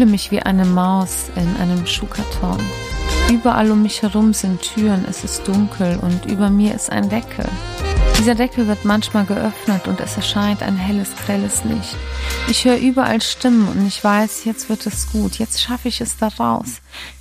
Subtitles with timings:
[0.00, 2.58] fühle mich wie eine Maus in einem Schuhkarton.
[3.30, 7.44] Überall um mich herum sind Türen, es ist dunkel und über mir ist ein Deckel.
[8.18, 11.96] Dieser Deckel wird manchmal geöffnet und es erscheint ein helles, grelles Licht.
[12.48, 16.16] Ich höre überall Stimmen und ich weiß, jetzt wird es gut, jetzt schaffe ich es
[16.16, 16.80] da raus.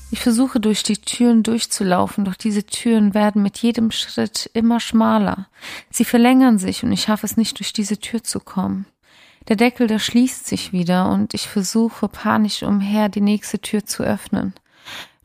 [0.09, 5.47] Ich versuche durch die Türen durchzulaufen, doch diese Türen werden mit jedem Schritt immer schmaler.
[5.91, 8.85] Sie verlängern sich und ich schaffe es nicht, durch diese Tür zu kommen.
[9.49, 14.03] Der Deckel, der schließt sich wieder und ich versuche panisch umher, die nächste Tür zu
[14.03, 14.53] öffnen.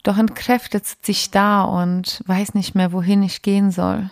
[0.03, 4.11] Doch entkräftet sitze ich da und weiß nicht mehr, wohin ich gehen soll.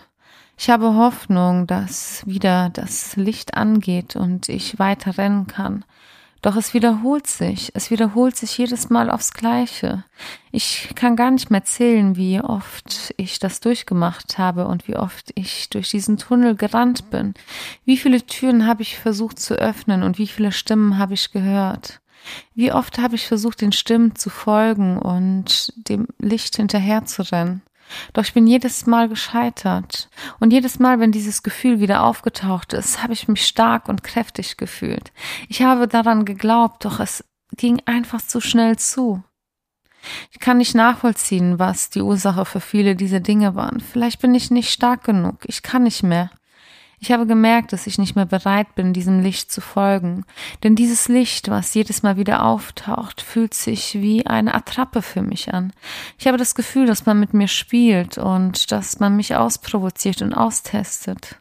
[0.55, 5.83] Ich habe Hoffnung, dass wieder das Licht angeht und ich weiter rennen kann.
[6.43, 10.03] Doch es wiederholt sich, es wiederholt sich jedes Mal aufs Gleiche.
[10.51, 15.31] Ich kann gar nicht mehr zählen, wie oft ich das durchgemacht habe und wie oft
[15.35, 17.33] ich durch diesen Tunnel gerannt bin.
[17.85, 22.01] Wie viele Türen habe ich versucht zu öffnen und wie viele Stimmen habe ich gehört.
[22.53, 27.61] Wie oft habe ich versucht, den Stimmen zu folgen und dem Licht hinterherzurennen.
[28.13, 30.09] Doch ich bin jedes Mal gescheitert.
[30.39, 34.57] Und jedes Mal, wenn dieses Gefühl wieder aufgetaucht ist, habe ich mich stark und kräftig
[34.57, 35.11] gefühlt.
[35.49, 37.23] Ich habe daran geglaubt, doch es
[37.55, 39.23] ging einfach zu schnell zu.
[40.31, 43.79] Ich kann nicht nachvollziehen, was die Ursache für viele dieser Dinge waren.
[43.79, 45.37] Vielleicht bin ich nicht stark genug.
[45.45, 46.29] Ich kann nicht mehr.
[47.03, 50.23] Ich habe gemerkt, dass ich nicht mehr bereit bin, diesem Licht zu folgen.
[50.63, 55.53] Denn dieses Licht, was jedes Mal wieder auftaucht, fühlt sich wie eine Attrappe für mich
[55.53, 55.73] an.
[56.17, 60.33] Ich habe das Gefühl, dass man mit mir spielt und dass man mich ausprovoziert und
[60.33, 61.35] austestet.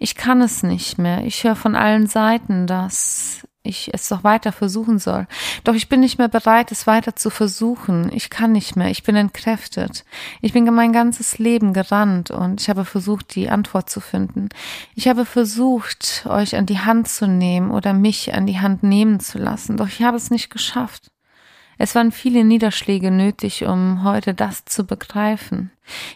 [0.00, 1.24] Ich kann es nicht mehr.
[1.24, 5.26] Ich höre von allen Seiten, dass ich es doch weiter versuchen soll.
[5.64, 8.10] Doch ich bin nicht mehr bereit, es weiter zu versuchen.
[8.12, 8.90] Ich kann nicht mehr.
[8.90, 10.04] Ich bin entkräftet.
[10.40, 14.50] Ich bin mein ganzes Leben gerannt und ich habe versucht, die Antwort zu finden.
[14.94, 19.18] Ich habe versucht, euch an die Hand zu nehmen oder mich an die Hand nehmen
[19.18, 19.76] zu lassen.
[19.76, 21.08] Doch ich habe es nicht geschafft.
[21.78, 25.70] Es waren viele Niederschläge nötig, um heute das zu begreifen.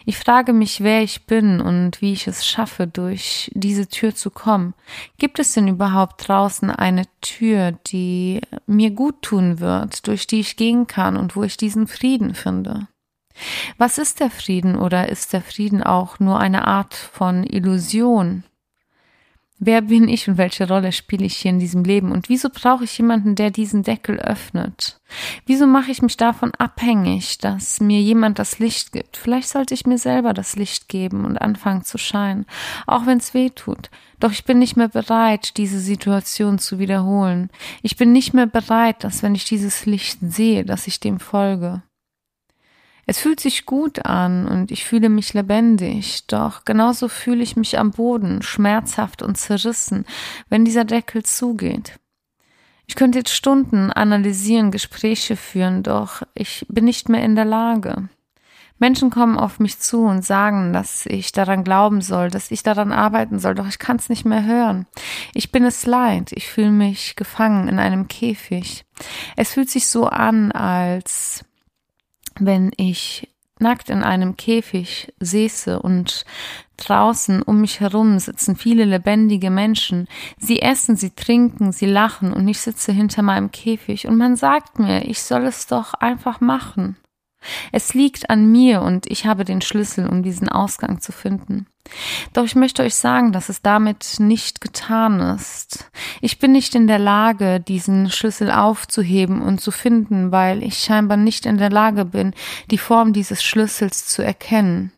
[0.05, 4.31] Ich frage mich, wer ich bin und wie ich es schaffe, durch diese Tür zu
[4.31, 4.73] kommen.
[5.17, 10.55] Gibt es denn überhaupt draußen eine Tür, die mir gut tun wird, durch die ich
[10.55, 12.87] gehen kann und wo ich diesen Frieden finde?
[13.77, 18.43] Was ist der Frieden oder ist der Frieden auch nur eine Art von Illusion?
[19.61, 22.13] Wer bin ich und welche Rolle spiele ich hier in diesem Leben?
[22.13, 25.01] Und wieso brauche ich jemanden, der diesen Deckel öffnet?
[25.45, 29.17] Wieso mache ich mich davon abhängig, dass mir jemand das Licht gibt?
[29.17, 32.45] Vielleicht sollte ich mir selber das Licht geben und anfangen zu scheinen,
[32.87, 33.89] auch wenn es weh tut.
[34.21, 37.49] Doch ich bin nicht mehr bereit, diese Situation zu wiederholen.
[37.81, 41.81] Ich bin nicht mehr bereit, dass wenn ich dieses Licht sehe, dass ich dem folge.
[43.09, 47.79] Es fühlt sich gut an und ich fühle mich lebendig, doch genauso fühle ich mich
[47.79, 50.05] am Boden, schmerzhaft und zerrissen,
[50.49, 51.99] wenn dieser Deckel zugeht.
[52.85, 58.09] Ich könnte jetzt Stunden analysieren, Gespräche führen, doch ich bin nicht mehr in der Lage.
[58.77, 62.91] Menschen kommen auf mich zu und sagen, dass ich daran glauben soll, dass ich daran
[62.91, 64.85] arbeiten soll, doch ich kann es nicht mehr hören.
[65.33, 68.85] Ich bin es leid, ich fühle mich gefangen in einem Käfig.
[69.35, 71.43] Es fühlt sich so an, als
[72.39, 73.29] wenn ich
[73.59, 76.25] nackt in einem Käfig säße und
[76.77, 80.07] draußen um mich herum sitzen viele lebendige Menschen.
[80.37, 84.79] Sie essen, sie trinken, sie lachen und ich sitze hinter meinem Käfig und man sagt
[84.79, 86.95] mir, ich soll es doch einfach machen.
[87.71, 91.67] Es liegt an mir und ich habe den Schlüssel, um diesen Ausgang zu finden.
[92.33, 95.89] Doch ich möchte euch sagen, dass es damit nicht getan ist.
[96.21, 101.17] Ich bin nicht in der Lage, diesen Schlüssel aufzuheben und zu finden, weil ich scheinbar
[101.17, 102.33] nicht in der Lage bin,
[102.71, 104.91] die Form dieses Schlüssels zu erkennen.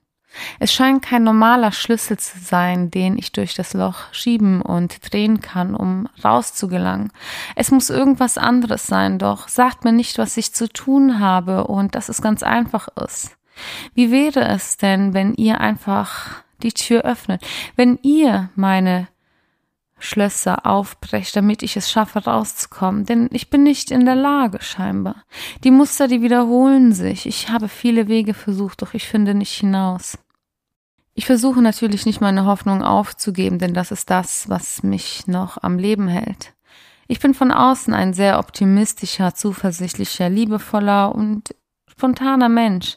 [0.59, 5.41] Es scheint kein normaler Schlüssel zu sein, den ich durch das Loch schieben und drehen
[5.41, 7.11] kann, um rauszugelangen.
[7.55, 11.95] Es muss irgendwas anderes sein, doch sagt mir nicht, was ich zu tun habe und
[11.95, 13.35] dass es ganz einfach ist.
[13.93, 17.41] Wie wäre es denn, wenn ihr einfach die Tür öffnet,
[17.75, 19.07] wenn ihr meine
[19.99, 25.23] Schlösser aufbrecht, damit ich es schaffe, rauszukommen, denn ich bin nicht in der Lage, scheinbar.
[25.63, 27.25] Die Muster, die wiederholen sich.
[27.25, 30.17] Ich habe viele Wege versucht, doch ich finde nicht hinaus.
[31.13, 35.77] Ich versuche natürlich nicht meine Hoffnung aufzugeben, denn das ist das, was mich noch am
[35.77, 36.53] Leben hält.
[37.07, 41.53] Ich bin von außen ein sehr optimistischer, zuversichtlicher, liebevoller und
[41.89, 42.95] spontaner Mensch.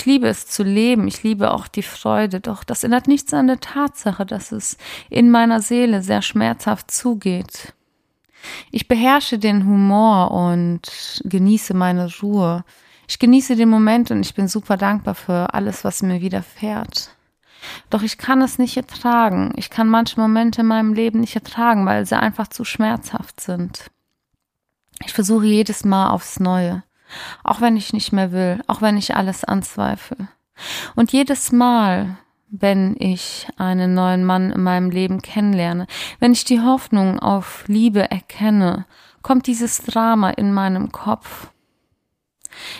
[0.00, 3.48] Ich liebe es zu leben, ich liebe auch die Freude, doch das ändert nichts an
[3.48, 4.78] der Tatsache, dass es
[5.10, 7.74] in meiner Seele sehr schmerzhaft zugeht.
[8.70, 12.64] Ich beherrsche den Humor und genieße meine Ruhe.
[13.08, 17.14] Ich genieße den Moment und ich bin super dankbar für alles, was mir widerfährt.
[17.90, 19.52] Doch ich kann es nicht ertragen.
[19.56, 23.90] Ich kann manche Momente in meinem Leben nicht ertragen, weil sie einfach zu schmerzhaft sind.
[25.04, 26.84] Ich versuche jedes Mal aufs Neue,
[27.44, 30.28] auch wenn ich nicht mehr will, auch wenn ich alles anzweifle.
[30.94, 32.18] Und jedes Mal,
[32.48, 35.86] wenn ich einen neuen Mann in meinem Leben kennenlerne,
[36.18, 38.86] wenn ich die Hoffnung auf Liebe erkenne,
[39.22, 41.50] kommt dieses Drama in meinem Kopf.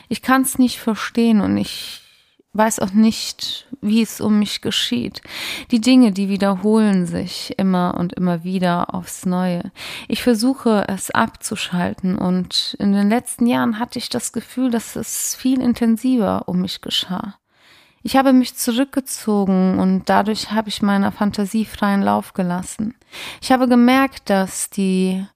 [0.08, 2.02] Ich kann es nicht verstehen und ich
[2.52, 5.22] weiß auch nicht, wie es um mich geschieht.
[5.70, 9.70] Die Dinge, die wiederholen sich immer und immer wieder aufs Neue.
[10.08, 15.34] Ich versuche es abzuschalten und in den letzten Jahren hatte ich das Gefühl, dass es
[15.36, 17.36] viel intensiver um mich geschah.
[18.02, 22.94] Ich habe mich zurückgezogen und dadurch habe ich meiner Fantasie freien Lauf gelassen.
[23.42, 25.26] Ich habe gemerkt, dass die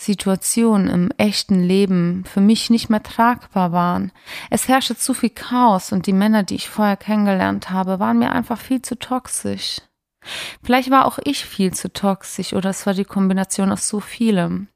[0.00, 4.12] Situationen im echten Leben für mich nicht mehr tragbar waren.
[4.48, 8.32] Es herrschte zu viel Chaos und die Männer, die ich vorher kennengelernt habe, waren mir
[8.32, 9.82] einfach viel zu toxisch.
[10.62, 14.68] Vielleicht war auch ich viel zu toxisch oder es war die Kombination aus so vielem.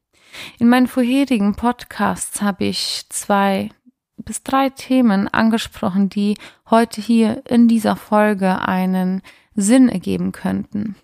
[0.59, 3.71] In meinen vorherigen Podcasts habe ich zwei
[4.17, 6.37] bis drei Themen angesprochen, die
[6.69, 9.23] heute hier in dieser Folge einen
[9.55, 10.95] Sinn ergeben könnten.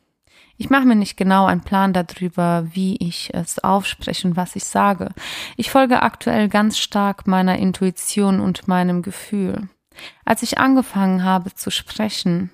[0.62, 4.64] Ich mache mir nicht genau einen Plan darüber, wie ich es aufspreche und was ich
[4.64, 5.10] sage.
[5.58, 9.70] Ich folge aktuell ganz stark meiner Intuition und meinem Gefühl.
[10.24, 12.52] Als ich angefangen habe zu sprechen,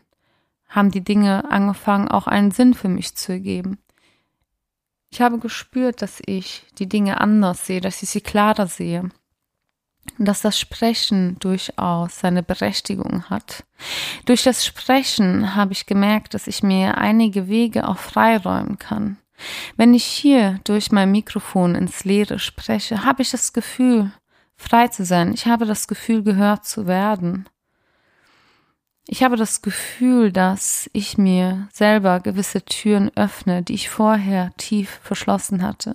[0.70, 3.78] haben die Dinge angefangen, auch einen Sinn für mich zu ergeben.
[5.10, 9.10] Ich habe gespürt, dass ich die Dinge anders sehe, dass ich sie klarer sehe
[10.18, 13.64] dass das Sprechen durchaus seine Berechtigung hat.
[14.26, 19.18] Durch das Sprechen habe ich gemerkt, dass ich mir einige Wege auch freiräumen kann.
[19.76, 24.12] Wenn ich hier durch mein Mikrofon ins Leere spreche, habe ich das Gefühl,
[24.56, 25.34] frei zu sein.
[25.34, 27.48] Ich habe das Gefühl, gehört zu werden.
[29.10, 35.00] Ich habe das Gefühl, dass ich mir selber gewisse Türen öffne, die ich vorher tief
[35.02, 35.94] verschlossen hatte.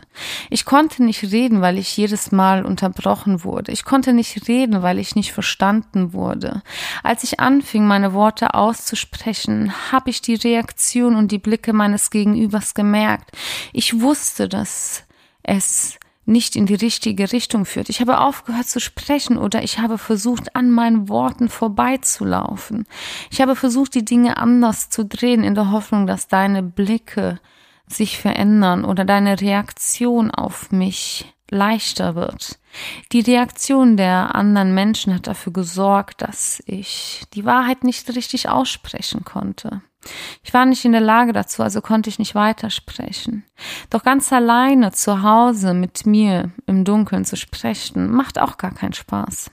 [0.49, 3.71] Ich konnte nicht reden, weil ich jedes Mal unterbrochen wurde.
[3.71, 6.63] Ich konnte nicht reden, weil ich nicht verstanden wurde.
[7.03, 12.73] Als ich anfing, meine Worte auszusprechen, habe ich die Reaktion und die Blicke meines Gegenübers
[12.73, 13.37] gemerkt.
[13.75, 15.05] Ich wusste, dass
[15.43, 17.89] es nicht in die richtige Richtung führt.
[17.89, 22.87] Ich habe aufgehört zu sprechen oder ich habe versucht, an meinen Worten vorbeizulaufen.
[23.31, 27.41] Ich habe versucht, die Dinge anders zu drehen, in der Hoffnung, dass deine Blicke
[27.89, 32.59] sich verändern oder deine Reaktion auf mich leichter wird.
[33.13, 39.25] Die Reaktion der anderen Menschen hat dafür gesorgt, dass ich die Wahrheit nicht richtig aussprechen
[39.25, 39.83] konnte.
[40.43, 43.45] Ich war nicht in der Lage dazu, also konnte ich nicht weitersprechen.
[43.91, 48.93] Doch ganz alleine zu Hause mit mir im Dunkeln zu sprechen, macht auch gar keinen
[48.95, 49.51] Spaß.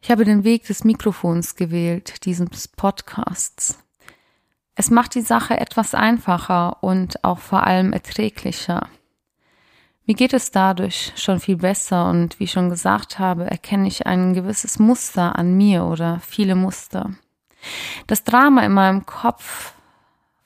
[0.00, 3.78] Ich habe den Weg des Mikrofons gewählt, dieses Podcasts.
[4.76, 8.88] Es macht die Sache etwas einfacher und auch vor allem erträglicher.
[10.06, 14.06] Mir geht es dadurch schon viel besser und wie ich schon gesagt habe, erkenne ich
[14.06, 17.10] ein gewisses Muster an mir oder viele Muster.
[18.06, 19.72] Das Drama in meinem Kopf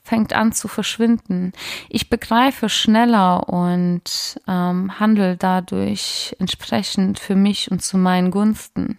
[0.05, 1.53] fängt an zu verschwinden.
[1.89, 8.99] Ich begreife schneller und ähm, handle dadurch entsprechend für mich und zu meinen Gunsten.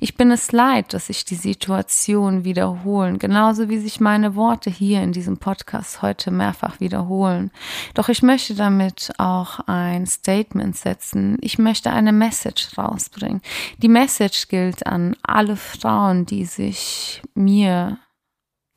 [0.00, 5.02] Ich bin es leid, dass sich die Situation wiederholen, genauso wie sich meine Worte hier
[5.02, 7.50] in diesem Podcast heute mehrfach wiederholen.
[7.92, 11.36] Doch ich möchte damit auch ein Statement setzen.
[11.42, 13.42] Ich möchte eine Message rausbringen.
[13.78, 17.98] Die Message gilt an alle Frauen, die sich mir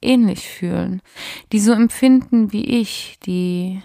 [0.02, 1.02] ähnlich fühlen,
[1.52, 3.82] die so empfinden wie ich, die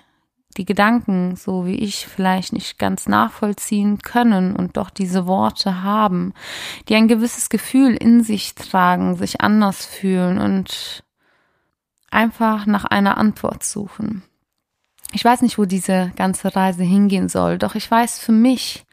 [0.57, 6.33] die Gedanken, so wie ich, vielleicht nicht ganz nachvollziehen können und doch diese Worte haben,
[6.89, 11.05] die ein gewisses Gefühl in sich tragen, sich anders fühlen und
[12.11, 14.23] einfach nach einer Antwort suchen.
[15.13, 18.85] Ich weiß nicht, wo diese ganze Reise hingehen soll, doch ich weiß für mich,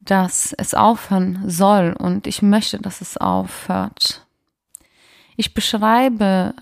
[0.00, 4.26] dass es aufhören soll und ich möchte, dass es aufhört.
[5.40, 6.52] Ich beschreibe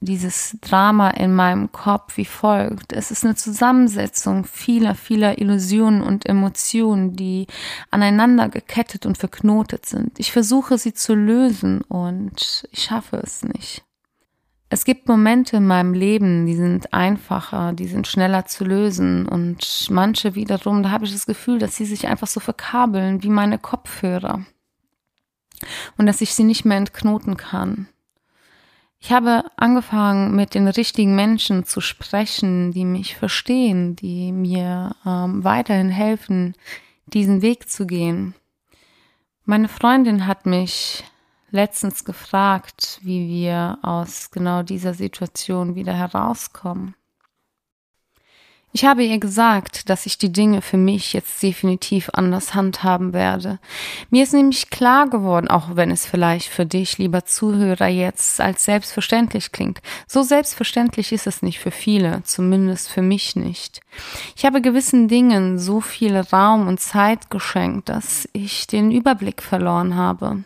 [0.00, 2.92] dieses Drama in meinem Kopf wie folgt.
[2.92, 7.46] Es ist eine Zusammensetzung vieler, vieler Illusionen und Emotionen, die
[7.90, 10.20] aneinander gekettet und verknotet sind.
[10.20, 13.84] Ich versuche sie zu lösen und ich schaffe es nicht.
[14.68, 19.86] Es gibt Momente in meinem Leben, die sind einfacher, die sind schneller zu lösen und
[19.88, 23.58] manche wiederum, da habe ich das Gefühl, dass sie sich einfach so verkabeln wie meine
[23.58, 24.44] Kopfhörer
[25.96, 27.88] und dass ich sie nicht mehr entknoten kann.
[29.02, 35.42] Ich habe angefangen, mit den richtigen Menschen zu sprechen, die mich verstehen, die mir ähm,
[35.42, 36.54] weiterhin helfen,
[37.06, 38.34] diesen Weg zu gehen.
[39.46, 41.02] Meine Freundin hat mich
[41.50, 46.94] letztens gefragt, wie wir aus genau dieser Situation wieder herauskommen.
[48.72, 53.58] Ich habe ihr gesagt, dass ich die Dinge für mich jetzt definitiv anders handhaben werde.
[54.10, 58.64] Mir ist nämlich klar geworden, auch wenn es vielleicht für dich, lieber Zuhörer, jetzt als
[58.64, 59.80] selbstverständlich klingt.
[60.06, 63.80] So selbstverständlich ist es nicht für viele, zumindest für mich nicht.
[64.36, 69.96] Ich habe gewissen Dingen so viel Raum und Zeit geschenkt, dass ich den Überblick verloren
[69.96, 70.44] habe.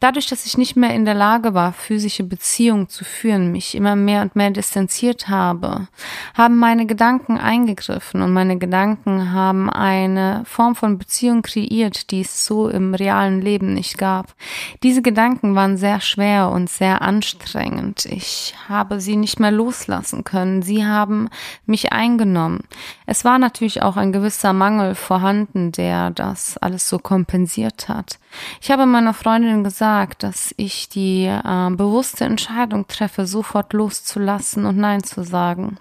[0.00, 3.94] Dadurch, dass ich nicht mehr in der Lage war, physische Beziehungen zu führen, mich immer
[3.94, 5.86] mehr und mehr distanziert habe,
[6.34, 12.44] haben meine Gedanken eingegriffen und meine Gedanken haben eine Form von Beziehung kreiert, die es
[12.44, 14.34] so im realen Leben nicht gab.
[14.82, 18.06] Diese Gedanken waren sehr schwer und sehr anstrengend.
[18.06, 20.62] Ich habe sie nicht mehr loslassen können.
[20.62, 21.28] Sie haben
[21.66, 22.60] mich eingenommen.
[23.06, 28.19] Es war natürlich auch ein gewisser Mangel vorhanden, der das alles so kompensiert hat.
[28.60, 34.76] Ich habe meiner Freundin gesagt, dass ich die äh, bewusste Entscheidung treffe, sofort loszulassen und
[34.76, 35.78] Nein zu sagen.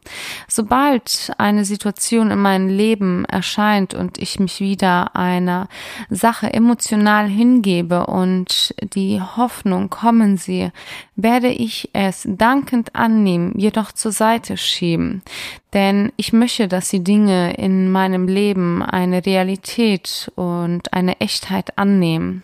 [0.47, 5.67] Sobald eine Situation in meinem Leben erscheint und ich mich wieder einer
[6.09, 10.71] Sache emotional hingebe und die Hoffnung kommen sehe,
[11.23, 15.21] werde ich es dankend annehmen, jedoch zur Seite schieben.
[15.73, 22.43] Denn ich möchte, dass die Dinge in meinem Leben eine Realität und eine Echtheit annehmen.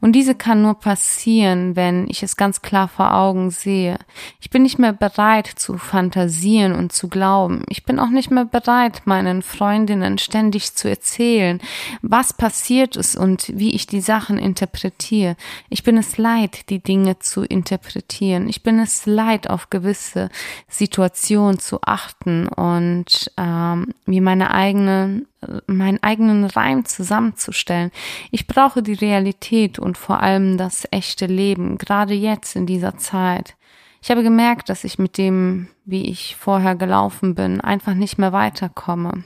[0.00, 3.98] Und diese kann nur passieren, wenn ich es ganz klar vor Augen sehe.
[4.40, 7.62] Ich bin nicht mehr bereit zu fantasieren und zu glauben.
[7.68, 11.60] Ich bin auch nicht mehr bereit, meinen Freundinnen ständig zu erzählen,
[12.02, 15.36] was passiert ist und wie ich die Sachen interpretiere.
[15.68, 18.48] Ich bin es leid, die Dinge zu interpretieren.
[18.48, 20.28] Ich bin es leid, auf gewisse
[20.68, 25.26] Situationen zu achten und ähm, mir meine eigenen
[25.66, 27.90] meinen eigenen Reim zusammenzustellen.
[28.30, 33.56] Ich brauche die Realität und vor allem das echte Leben, gerade jetzt in dieser Zeit.
[34.02, 38.32] Ich habe gemerkt, dass ich mit dem, wie ich vorher gelaufen bin, einfach nicht mehr
[38.32, 39.24] weiterkomme.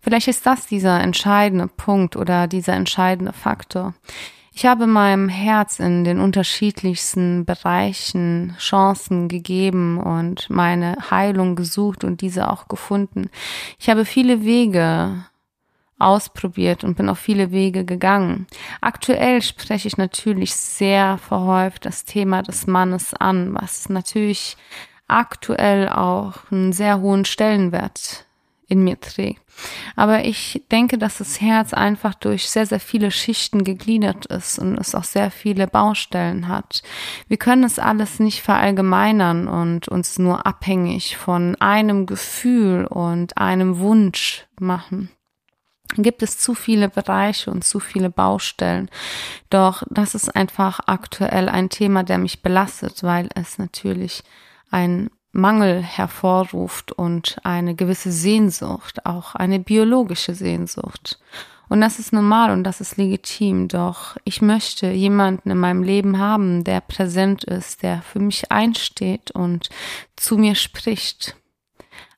[0.00, 3.94] Vielleicht ist das dieser entscheidende Punkt oder dieser entscheidende Faktor.
[4.52, 12.22] Ich habe meinem Herz in den unterschiedlichsten Bereichen Chancen gegeben und meine Heilung gesucht und
[12.22, 13.30] diese auch gefunden.
[13.78, 15.24] Ich habe viele Wege
[15.98, 18.46] ausprobiert und bin auf viele Wege gegangen.
[18.80, 24.56] Aktuell spreche ich natürlich sehr verhäuft das Thema des Mannes an, was natürlich
[25.08, 28.26] aktuell auch einen sehr hohen Stellenwert
[28.68, 29.40] in mir trägt.
[29.96, 34.78] Aber ich denke, dass das Herz einfach durch sehr, sehr viele Schichten gegliedert ist und
[34.78, 36.82] es auch sehr viele Baustellen hat.
[37.26, 43.78] Wir können es alles nicht verallgemeinern und uns nur abhängig von einem Gefühl und einem
[43.78, 45.10] Wunsch machen
[45.96, 48.90] gibt es zu viele Bereiche und zu viele Baustellen.
[49.50, 54.22] Doch das ist einfach aktuell ein Thema, der mich belastet, weil es natürlich
[54.70, 61.18] ein Mangel hervorruft und eine gewisse Sehnsucht, auch eine biologische Sehnsucht.
[61.68, 63.68] Und das ist normal und das ist legitim.
[63.68, 69.30] Doch ich möchte jemanden in meinem Leben haben, der präsent ist, der für mich einsteht
[69.30, 69.68] und
[70.16, 71.36] zu mir spricht.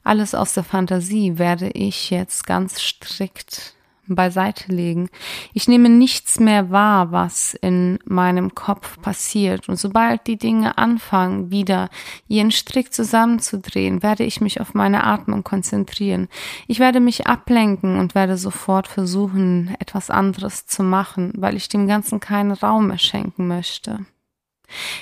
[0.02, 3.74] Alles aus der Fantasie werde ich jetzt ganz strikt
[4.14, 5.08] beiseite legen.
[5.52, 9.68] Ich nehme nichts mehr wahr, was in meinem Kopf passiert.
[9.68, 11.88] Und sobald die Dinge anfangen, wieder
[12.28, 16.28] ihren Strick zusammenzudrehen, werde ich mich auf meine Atmung konzentrieren.
[16.66, 21.86] Ich werde mich ablenken und werde sofort versuchen, etwas anderes zu machen, weil ich dem
[21.86, 24.06] Ganzen keinen Raum mehr schenken möchte.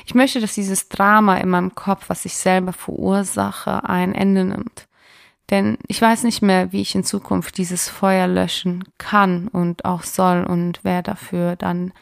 [0.07, 4.88] Ich möchte, dass dieses Drama in meinem Kopf, was ich selber verursache, ein Ende nimmt.
[5.51, 10.03] Denn ich weiß nicht mehr, wie ich in Zukunft dieses Feuer löschen kann und auch
[10.03, 11.93] soll und wer dafür dann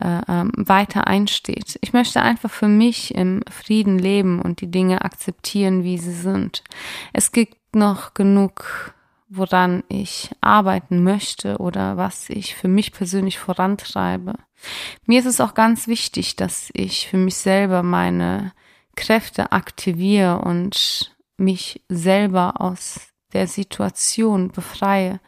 [0.00, 1.78] äh, ähm, weiter einsteht.
[1.82, 6.64] Ich möchte einfach für mich im Frieden leben und die Dinge akzeptieren, wie sie sind.
[7.12, 8.94] Es gibt noch genug,
[9.28, 14.34] woran ich arbeiten möchte oder was ich für mich persönlich vorantreibe.
[15.06, 18.52] Mir ist es auch ganz wichtig, dass ich für mich selber meine
[18.96, 25.20] Kräfte aktiviere und mich selber aus der Situation befreie,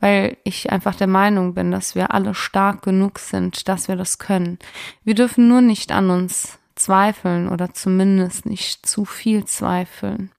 [0.00, 4.18] weil ich einfach der Meinung bin, dass wir alle stark genug sind, dass wir das
[4.18, 4.58] können.
[5.04, 10.30] Wir dürfen nur nicht an uns zweifeln oder zumindest nicht zu viel zweifeln.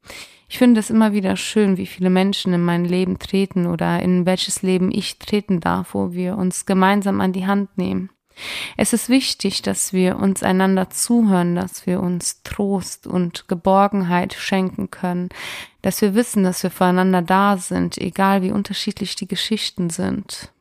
[0.47, 4.25] Ich finde es immer wieder schön, wie viele Menschen in mein Leben treten oder in
[4.25, 8.09] welches Leben ich treten darf, wo wir uns gemeinsam an die Hand nehmen.
[8.77, 14.91] Es ist wichtig, dass wir uns einander zuhören, dass wir uns Trost und Geborgenheit schenken
[14.91, 15.29] können,
[15.81, 20.51] dass wir wissen, dass wir voreinander da sind, egal wie unterschiedlich die Geschichten sind.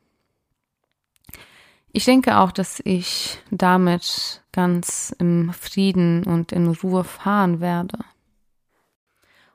[1.93, 7.99] Ich denke auch, dass ich damit ganz im Frieden und in Ruhe fahren werde.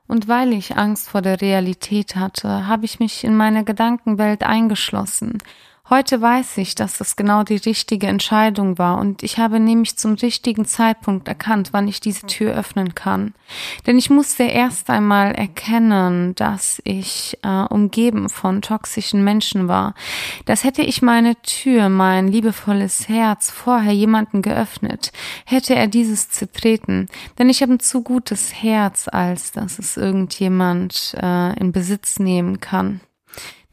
[0.06, 5.38] Und weil ich Angst vor der Realität hatte, habe ich mich in meine Gedankenwelt eingeschlossen,
[5.90, 10.14] Heute weiß ich, dass das genau die richtige Entscheidung war und ich habe nämlich zum
[10.14, 13.34] richtigen Zeitpunkt erkannt, wann ich diese Tür öffnen kann.
[13.86, 19.94] Denn ich musste erst einmal erkennen, dass ich äh, umgeben von toxischen Menschen war.
[20.46, 25.12] Das hätte ich meine Tür, mein liebevolles Herz vorher jemanden geöffnet,
[25.44, 27.10] hätte er dieses zertreten.
[27.38, 32.60] Denn ich habe ein zu gutes Herz, als dass es irgendjemand äh, in Besitz nehmen
[32.60, 33.02] kann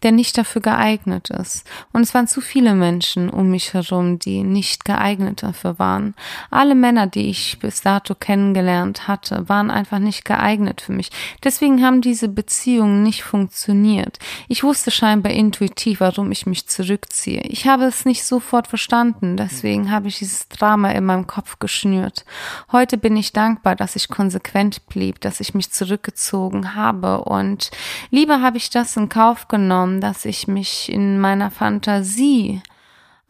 [0.03, 1.67] der nicht dafür geeignet ist.
[1.93, 6.15] Und es waren zu viele Menschen um mich herum, die nicht geeignet dafür waren.
[6.49, 11.11] Alle Männer, die ich bis dato kennengelernt hatte, waren einfach nicht geeignet für mich.
[11.43, 14.19] Deswegen haben diese Beziehungen nicht funktioniert.
[14.47, 17.41] Ich wusste scheinbar intuitiv, warum ich mich zurückziehe.
[17.41, 22.25] Ich habe es nicht sofort verstanden, deswegen habe ich dieses Drama in meinem Kopf geschnürt.
[22.71, 27.71] Heute bin ich dankbar, dass ich konsequent blieb, dass ich mich zurückgezogen habe und
[28.09, 32.61] lieber habe ich das in Kauf genommen, dass ich mich in meiner Fantasie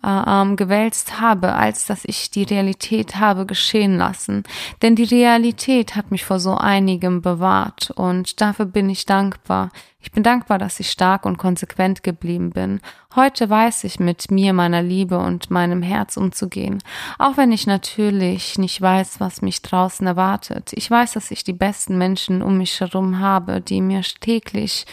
[0.04, 4.44] äh, ähm, gewälzt habe, als dass ich die Realität habe geschehen lassen.
[4.82, 9.70] Denn die Realität hat mich vor so einigem bewahrt und dafür bin ich dankbar.
[10.00, 12.82] Ich bin dankbar, dass ich stark und konsequent geblieben bin.
[13.16, 16.82] Heute weiß ich mit mir, meiner Liebe und meinem Herz umzugehen.
[17.20, 20.72] Auch wenn ich natürlich nicht weiß, was mich draußen erwartet.
[20.74, 24.88] Ich weiß, dass ich die besten Menschen um mich herum habe, die mir täglich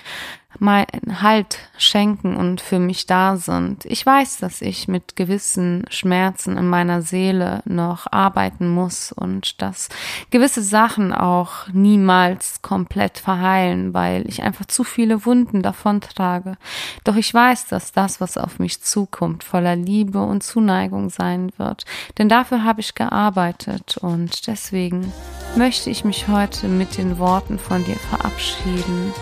[0.58, 3.84] meinen Halt schenken und für mich da sind.
[3.84, 9.88] Ich weiß, dass ich mit gewissen Schmerzen in meiner Seele noch arbeiten muss und dass
[10.30, 16.56] gewisse Sachen auch niemals komplett verheilen, weil ich einfach zu viele Wunden davon trage.
[17.04, 21.84] Doch ich weiß, dass das, was auf mich zukommt, voller Liebe und Zuneigung sein wird.
[22.18, 25.12] Denn dafür habe ich gearbeitet und deswegen
[25.56, 29.12] möchte ich mich heute mit den Worten von dir verabschieden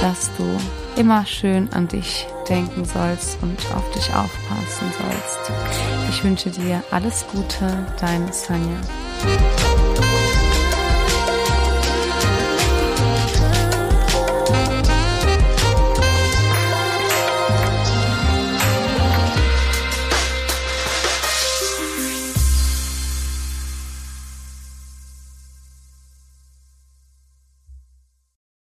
[0.00, 5.52] dass du immer schön an dich denken sollst und auf dich aufpassen sollst.
[6.10, 8.76] Ich wünsche dir alles Gute, deine Sanja.